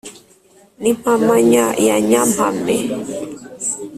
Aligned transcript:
N'impamanya 0.81 1.65
ya 1.87 1.97
Nyampame 2.09 2.75